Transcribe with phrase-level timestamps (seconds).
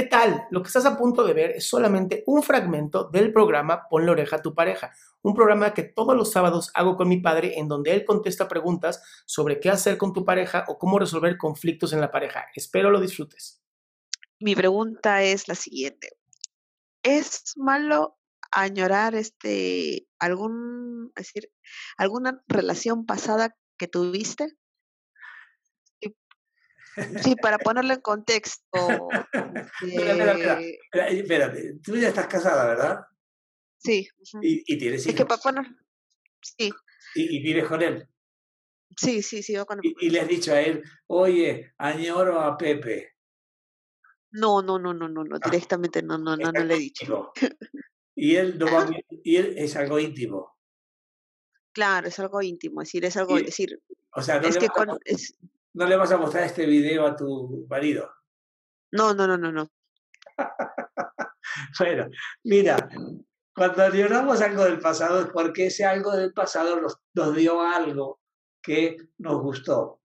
[0.00, 0.46] ¿Qué tal?
[0.50, 4.36] Lo que estás a punto de ver es solamente un fragmento del programa Ponle oreja
[4.36, 7.92] a tu pareja, un programa que todos los sábados hago con mi padre en donde
[7.92, 12.10] él contesta preguntas sobre qué hacer con tu pareja o cómo resolver conflictos en la
[12.10, 12.46] pareja.
[12.54, 13.60] Espero lo disfrutes.
[14.38, 16.16] Mi pregunta es la siguiente.
[17.02, 18.16] ¿Es malo
[18.52, 21.52] añorar este algún, decir,
[21.98, 24.56] alguna relación pasada que tuviste?
[27.22, 29.08] Sí, para ponerlo en contexto.
[29.82, 30.60] Espera,
[31.08, 33.00] Espérate, tú ya estás casada, ¿verdad?
[33.78, 34.08] sí.
[34.42, 35.16] Y, y tienes es hijos.
[35.18, 35.64] que para poner,
[36.42, 36.70] sí,
[37.14, 38.06] Y, y vives con él.
[38.96, 42.56] sí, sí, sí, yo con Y, y le has dicho a él, oye, añoro a
[42.58, 43.14] Pepe.
[44.32, 45.40] No, no, no, no, no, no, Ah.
[45.50, 47.32] directamente no, no, no, Es no le he dicho.
[48.14, 48.90] Y él, no va a-
[49.24, 50.56] y él es algo íntimo.
[51.72, 53.80] Claro, es algo íntimo, es decir, es algo, es decir,
[54.12, 55.36] O sea, no, es que con, es,
[55.74, 58.10] no le vas a mostrar este video a tu marido.
[58.92, 59.68] no, no, no, no, no.
[61.78, 62.08] Bueno,
[62.44, 62.88] mira,
[63.54, 68.20] cuando añoramos algo del pasado es porque ese algo del pasado nos, nos dio algo
[68.62, 70.00] que nos gustó.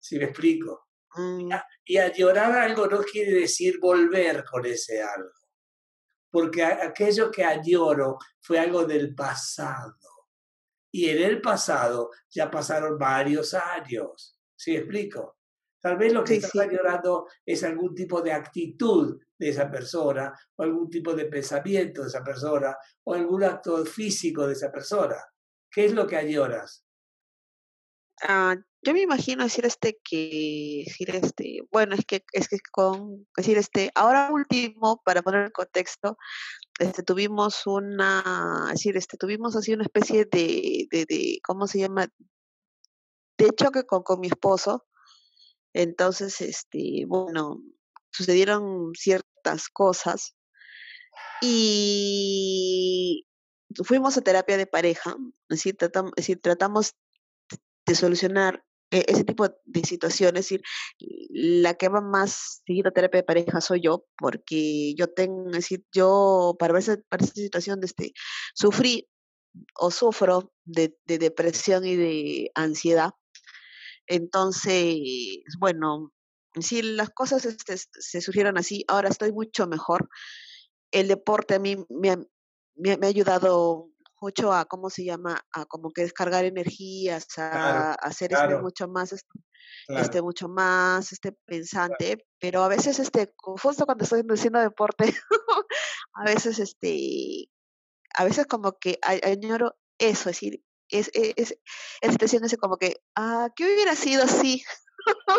[0.00, 0.88] ¿Sí me explico?
[1.14, 1.50] Mm,
[1.84, 5.30] Y añorar algo no quiere decir volver con ese algo.
[6.30, 9.96] Porque a- aquello que añoro fue algo del pasado.
[10.92, 14.35] Y en el pasado ya pasaron varios años.
[14.56, 15.36] ¿Sí explico?
[15.80, 16.58] Tal vez lo que Sí, estás sí.
[16.58, 22.08] añorando es algún tipo de actitud de esa persona, o algún tipo de pensamiento de
[22.08, 25.16] esa persona, o algún acto físico de esa persona.
[25.70, 26.84] ¿Qué es lo que añoras?
[28.22, 33.26] Ah, yo me imagino decir este que decir este, bueno, es que es que con
[33.36, 36.16] decir este, ahora último para poner en contexto,
[36.78, 41.80] este tuvimos una, es decir, este tuvimos así una especie de de, de ¿cómo se
[41.80, 42.08] llama?
[43.46, 44.86] De choque con, con mi esposo.
[45.72, 47.60] Entonces, este, bueno,
[48.10, 50.36] sucedieron ciertas cosas
[51.42, 53.26] y
[53.84, 55.16] fuimos a terapia de pareja,
[55.48, 56.94] es decir, tratam- es tratamos
[57.86, 60.62] de solucionar e- ese tipo de situaciones, es decir,
[61.30, 65.56] la que va más seguida a terapia de pareja soy yo, porque yo tengo, es
[65.56, 68.12] decir, yo para esa, para esa situación este,
[68.54, 69.08] sufrí
[69.78, 73.10] o sufro de, de depresión y de ansiedad.
[74.06, 74.98] Entonces,
[75.58, 76.12] bueno,
[76.60, 80.08] si las cosas este, se surgieron así, ahora estoy mucho mejor.
[80.90, 82.16] El deporte a mí me ha,
[82.76, 83.90] me ha- me ha ayudado
[84.20, 85.40] mucho a, ¿cómo se llama?
[85.52, 89.28] A como que descargar energías, Claro, a, hacer este claro, mucho más, este,
[89.86, 90.02] claro.
[90.02, 95.04] este, mucho más este pensante, pero a veces este, justo cuando estoy haciendo deporte,
[96.14, 97.50] a veces este,
[98.14, 101.58] a veces como que añoro eso, es decir, es, es, es-
[102.00, 104.62] esa situación ese como que, ah, ¿qué hubiera sido así?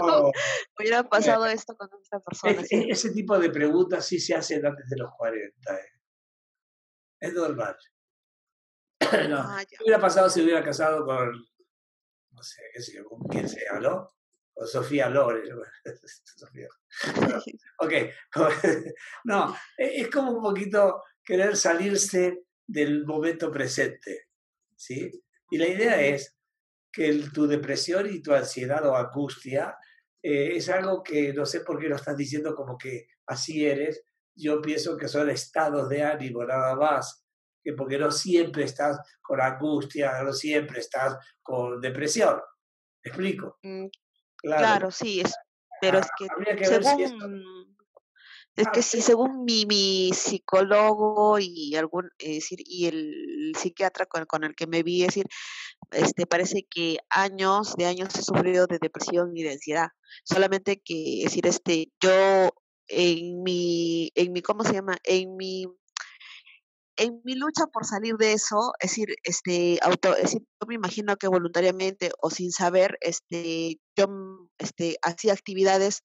[0.01, 0.31] Oh,
[0.79, 4.65] Hubiera pasado esto con esta persona, Es- es- ese tipo de preguntas sí se hacen
[4.65, 5.75] antes de los 40.
[5.75, 5.89] ¿eh?
[7.19, 7.75] Es normal.
[9.29, 11.31] No, Ah, ¿Qué hubiera pasado si hubiera casado con,
[12.31, 14.13] no sé, qué sé yo, con quién sea, ¿no?
[14.53, 15.09] Con Sofía.
[15.09, 15.27] No,
[17.79, 17.93] ok,
[19.25, 24.29] no, e- es como un poquito querer salirse del momento presente,
[24.75, 25.11] ¿sí?
[25.49, 26.35] Y la idea es
[26.91, 29.77] que el- tu depresión y tu ansiedad o angustia
[30.23, 34.03] eh, es algo que no sé por qué lo estás diciendo como que así eres.
[34.35, 37.23] Yo pienso que son estados de ánimo nada más,
[37.63, 42.39] que porque no siempre estás con angustia, no siempre estás con depresión.
[43.03, 43.57] ¿Me explico?
[43.63, 43.85] Mm,
[44.39, 44.59] Claro.
[44.61, 45.33] Claro, sí, es,
[45.81, 46.27] Pero es que
[46.65, 47.76] según
[48.57, 54.44] es que sí, según mi, mi psicólogo y algún, decir, y el psiquiatra con, con,
[54.44, 55.27] el que me vi, es decir,
[55.92, 59.89] este parece que años de años he sufrido de depresión y de ansiedad.
[60.24, 62.51] Solamente que, es decir, este, yo
[62.88, 64.98] en mi, en mi, ¿cómo se llama?
[65.03, 65.65] En mi
[66.98, 70.74] en mi lucha por salir de eso, es decir, este, auto, es decir, yo me
[70.74, 74.07] imagino que voluntariamente o sin saber, este, yo,
[74.57, 76.01] este, hacía actividades,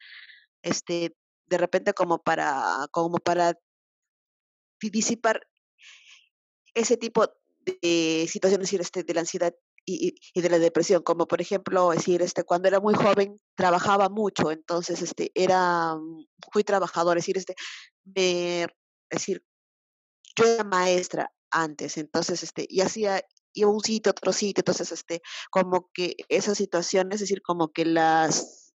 [0.62, 1.14] este,
[1.46, 3.54] de repente como para, como para
[4.80, 5.46] disipar
[6.74, 7.26] ese tipo
[7.60, 9.54] de situaciones, decir, este, de la ansiedad
[9.84, 14.08] y, y, de la depresión, como por ejemplo, decir, este, cuando era muy joven trabajaba
[14.08, 15.96] mucho, entonces, este, era
[16.54, 17.54] muy trabajador, es decir, este,
[18.04, 18.66] me,
[19.10, 19.44] decir,
[20.36, 23.22] yo era maestra antes, entonces, este, y hacía,
[23.54, 27.84] iba un sitio, otro sitio, entonces, este, como que esas situaciones, es decir, como que
[27.84, 28.72] las,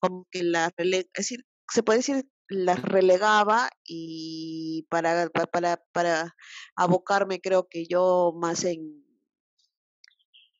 [0.00, 6.36] como que las, es decir, se puede decir, las relegaba y para, para, para
[6.76, 9.04] abocarme creo que yo más en,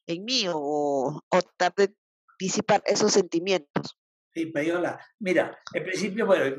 [0.06, 1.96] en mí o, o tratar de
[2.38, 3.99] disipar esos sentimientos.
[4.34, 6.56] Sí, Payola, mira, en principio, bueno,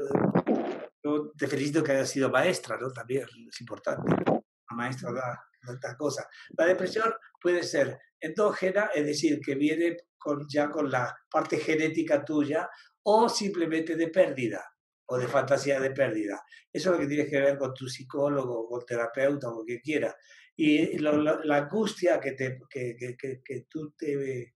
[1.03, 2.91] yo te felicito que hayas sido maestra, ¿no?
[2.91, 4.13] También es importante.
[4.25, 6.27] La maestra da tanta cosa.
[6.57, 7.11] La depresión
[7.41, 12.69] puede ser endógena, es decir, que viene con, ya con la parte genética tuya,
[13.03, 14.63] o simplemente de pérdida
[15.05, 16.43] o de fantasía de pérdida.
[16.71, 20.15] Eso es lo que tienes que ver con tu psicólogo, con terapeuta, o quien quiera.
[20.55, 24.53] Y la angustia que, te, que, que, que tú te,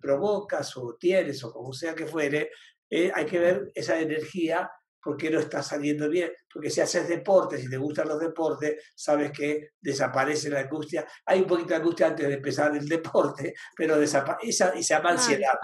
[0.00, 2.50] provocas o tienes, o como sea que fuere,
[2.90, 4.70] eh, hay que ver esa energía
[5.00, 6.30] ¿Por qué no está saliendo bien?
[6.52, 11.06] Porque si haces deporte, si te gustan los deportes, sabes que desaparece la angustia.
[11.26, 15.10] Hay un poquito de angustia antes de empezar el deporte, pero desaparece y se llama
[15.10, 15.54] ansiedad.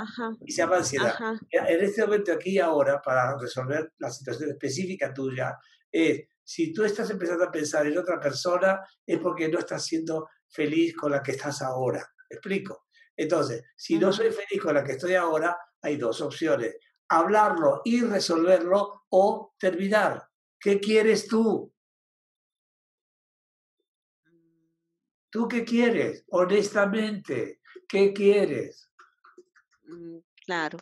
[0.44, 1.14] y se llama ansiedad.
[1.50, 5.58] En este momento, aquí y ahora, para resolver la situación específica tuya,
[5.90, 10.28] es si tú estás empezando a pensar en otra persona, es porque no estás siendo
[10.48, 12.06] feliz con la que estás ahora.
[12.30, 12.84] ¿Me explico?
[13.16, 16.76] Entonces, si no soy feliz con la que estoy ahora, hay dos opciones
[17.18, 20.28] hablarlo y resolverlo o terminar.
[20.58, 21.72] ¿Qué quieres tú?
[25.30, 26.24] ¿Tú qué quieres?
[26.28, 28.90] Honestamente, ¿qué quieres?
[29.84, 30.78] Mm, claro,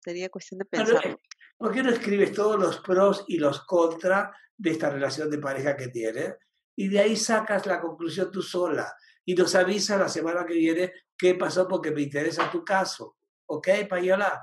[0.00, 1.18] sería cuestión de pensar.
[1.56, 5.76] ¿Por qué no escribes todos los pros y los contras de esta relación de pareja
[5.76, 6.34] que tienes?
[6.74, 8.92] Y de ahí sacas la conclusión tú sola
[9.24, 13.18] y nos avisas la semana que viene qué pasó porque me interesa tu caso.
[13.46, 14.42] ¿Ok, Payola?